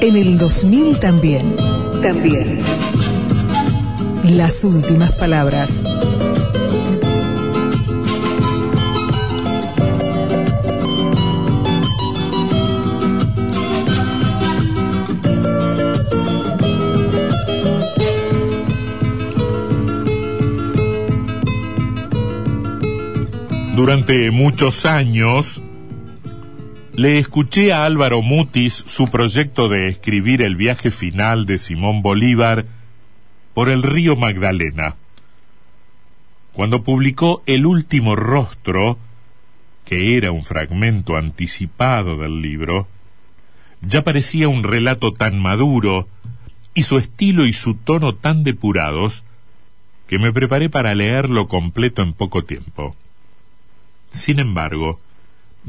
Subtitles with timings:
[0.00, 1.56] En el 2000 también.
[2.00, 2.58] También.
[4.24, 5.82] Las últimas palabras.
[23.74, 25.62] Durante muchos años
[26.98, 32.64] le escuché a Álvaro Mutis su proyecto de escribir el viaje final de Simón Bolívar
[33.54, 34.96] por el río Magdalena.
[36.52, 38.98] Cuando publicó El último rostro,
[39.84, 42.88] que era un fragmento anticipado del libro,
[43.80, 46.08] ya parecía un relato tan maduro
[46.74, 49.22] y su estilo y su tono tan depurados
[50.08, 52.96] que me preparé para leerlo completo en poco tiempo.
[54.10, 54.98] Sin embargo,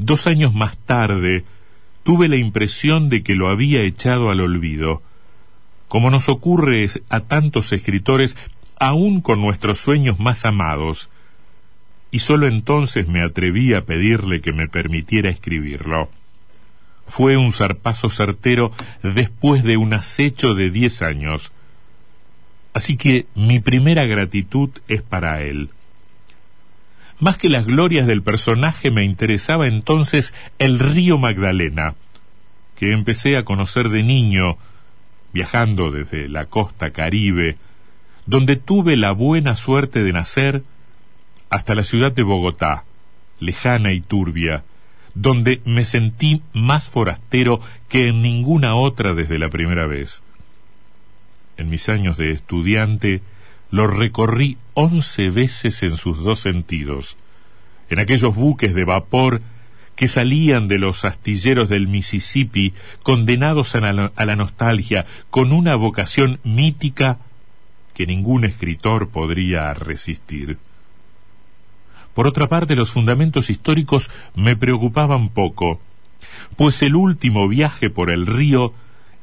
[0.00, 1.44] dos años más tarde,
[2.02, 5.02] tuve la impresión de que lo había echado al olvido,
[5.88, 8.36] como nos ocurre a tantos escritores,
[8.78, 11.10] aun con nuestros sueños más amados,
[12.10, 16.10] y sólo entonces me atreví a pedirle que me permitiera escribirlo.
[17.06, 21.52] Fue un zarpazo certero después de un acecho de diez años.
[22.72, 25.70] Así que mi primera gratitud es para él.
[27.20, 31.94] Más que las glorias del personaje me interesaba entonces el río Magdalena,
[32.76, 34.56] que empecé a conocer de niño,
[35.34, 37.58] viajando desde la costa caribe,
[38.24, 40.62] donde tuve la buena suerte de nacer,
[41.50, 42.84] hasta la ciudad de Bogotá,
[43.38, 44.64] lejana y turbia,
[45.14, 47.60] donde me sentí más forastero
[47.90, 50.22] que en ninguna otra desde la primera vez.
[51.58, 53.20] En mis años de estudiante,
[53.70, 57.16] lo recorrí once veces en sus dos sentidos,
[57.88, 59.42] en aquellos buques de vapor
[59.96, 62.72] que salían de los astilleros del Mississippi,
[63.02, 67.18] condenados a la, a la, nostalgia, con una vocación mítica
[67.94, 70.58] que ningún escritor podría resistir.
[72.14, 75.80] Por otra parte, los fundamentos históricos me preocupaban poco,
[76.56, 78.72] pues el último viaje por el río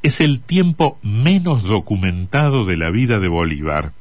[0.03, 3.93] es el tiempo menos documentado de la vida de Bolívar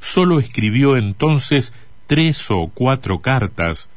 [0.00, 1.72] solo escribió entonces
[2.06, 3.88] tres o cuatro cartas,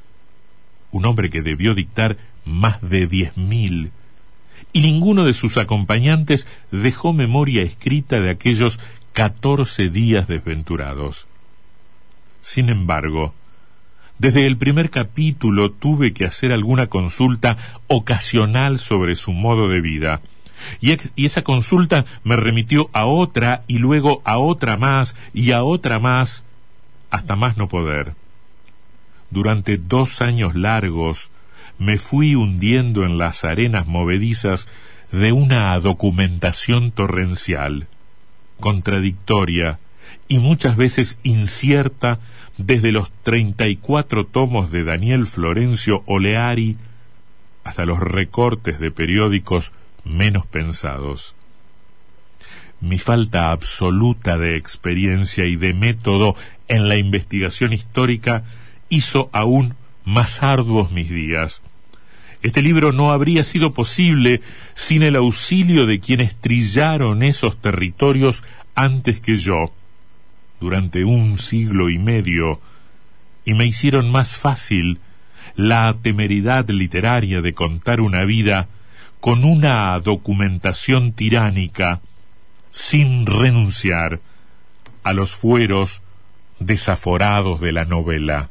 [0.92, 3.92] un hombre que debió dictar más de diez mil,
[4.74, 8.80] y ninguno de sus acompañantes dejó memoria escrita de aquellos
[9.14, 11.28] catorce días desventurados.
[12.42, 13.34] Sin embargo,
[14.18, 17.58] desde el primer capítulo tuve que hacer alguna consulta
[17.88, 20.22] ocasional sobre su modo de vida,
[20.81, 26.00] y, esa consulta me remitió a otra y luego a otra más y a otra
[26.00, 26.44] más,
[27.12, 28.16] hasta más no poder.
[29.30, 31.30] Durante dos años largos
[31.78, 34.68] me fui hundiendo en las arenas movedizas
[35.12, 37.88] de una documentación torrencial,
[38.59, 39.80] contradictoria
[40.28, 42.20] y muchas veces incierta
[42.58, 46.78] desde los treinta y cuatro tomos de Daniel Florencio Oleari
[47.64, 49.72] hasta los recortes de periódicos
[50.09, 51.36] menos pensados.
[52.81, 56.36] Mi falta absoluta de experiencia y de método
[56.68, 58.44] en la investigación histórica
[58.90, 59.75] hizo aún
[60.06, 61.62] más arduos mis días.
[62.42, 64.42] Este libro no habría sido posible
[64.74, 68.46] sin el auxilio de quienes trillaron esos territorios
[68.76, 69.74] antes que yo,
[70.62, 72.62] durante un siglo y medio,
[73.44, 75.00] y me hicieron más fácil
[75.56, 78.70] la temeridad literaria de contar una vida
[79.19, 82.02] con una documentación tiránica
[82.72, 84.20] sin renunciar
[85.03, 86.02] a los fueros
[86.59, 88.49] desaforados de la novela.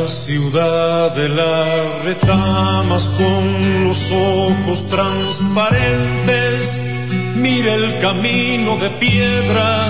[0.00, 6.80] La ciudad de las retamas con los ojos transparentes,
[7.36, 9.88] mira el camino de piedra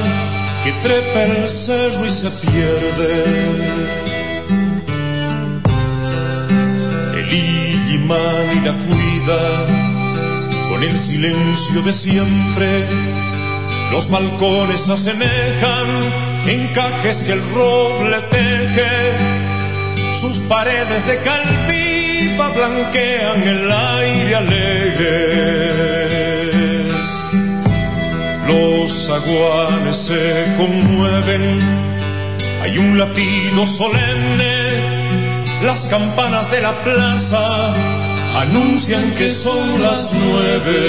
[0.65, 3.25] que trepa el cerro y se pierde.
[7.15, 7.99] El y
[8.65, 9.43] la cuida
[10.71, 12.85] con el silencio de siempre.
[13.93, 15.89] Los balcones asemejan
[16.49, 19.60] encajes que el roble teje.
[20.13, 25.41] Sus paredes de calviva blanquean el aire alegres.
[28.49, 31.61] Los aguanes se conmueven,
[32.63, 34.61] hay un latido solemne
[35.63, 37.75] las campanas de la plaza
[38.41, 40.81] anuncian que son las nueve.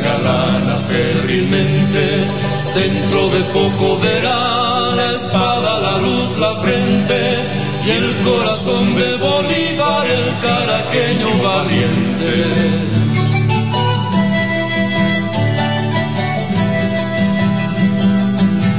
[0.00, 2.04] Engalana febrilmente,
[2.74, 7.20] dentro de poco verá la espada, la luz, la frente
[7.86, 12.32] y el corazón de Bolívar, el caraqueño valiente.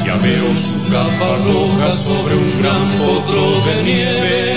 [0.05, 4.55] Ya veo su capa roja sobre un gran potro de nieve,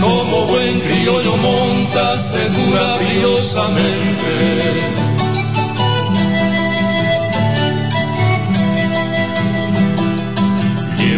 [0.00, 2.84] como buen criollo monta segura.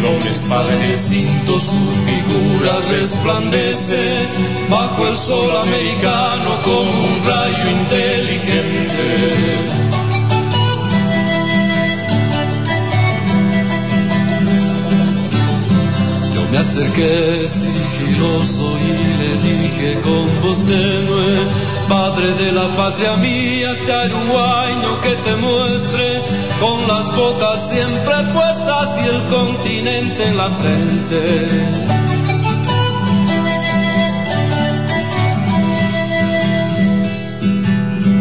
[0.04, 0.69] Una espada
[1.60, 3.96] su figura resplandece
[4.69, 9.06] bajo el sol americano como un rayo inteligente.
[16.34, 21.38] Yo me acerqué sigiloso y le dije con voz tenue,
[21.88, 28.99] Padre de la patria mía, te no que te muestre con las botas siempre puestas
[29.05, 31.87] y el continente en la frente.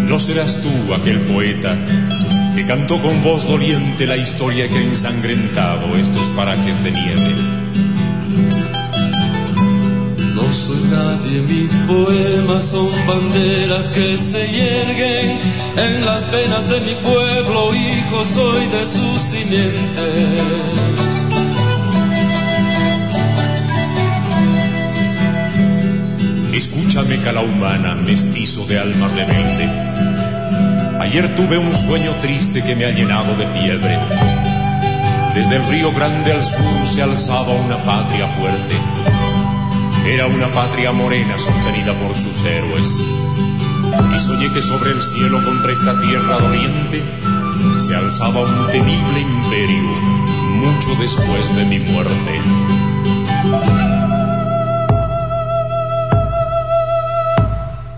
[0.08, 1.76] No serás tú aquel poeta
[2.56, 7.56] que cantó con voz doliente la historia que ha ensangrentado estos parajes de nieve
[11.25, 15.38] nadie, mis poemas son banderas que se yerguen
[15.77, 20.01] en las venas de mi pueblo, hijo soy de su simiente.
[26.54, 29.66] Escúchame, cala humana, mestizo de alma rebelde.
[31.00, 34.00] Ayer tuve un sueño triste que me ha llenado de fiebre.
[35.33, 38.75] Desde el río Grande al sur se alzaba una patria fuerte
[40.06, 43.02] era una patria morena sostenida por sus héroes.
[44.16, 47.02] Y soñé que sobre el cielo contra esta tierra doliente
[47.80, 49.84] se alzaba un temible imperio
[50.56, 52.40] mucho después de mi muerte.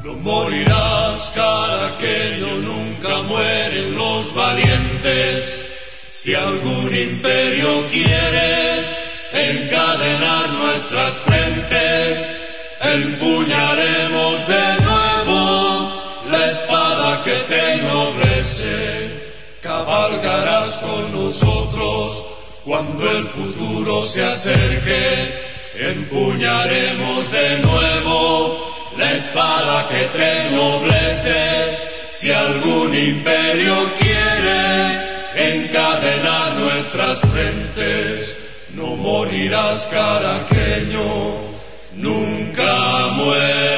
[0.04, 5.66] No morirás, caraqueño, nunca mueren los valientes.
[6.10, 8.98] Si algún imperio quiere
[9.34, 11.77] encadenar nuestras frentes,
[13.04, 15.92] empuñaremos de nuevo
[16.30, 19.10] la espada que te ennoblece,
[19.62, 22.24] cabalgarás con nosotros
[22.66, 25.42] cuando el futuro se acerque,
[25.76, 31.78] empuñaremos de nuevo la espada que te ennoblece,
[32.12, 41.48] si algún imperio quiere encadenar nuestras frentes, no morirás caraqueño,
[42.58, 43.77] nunca muere.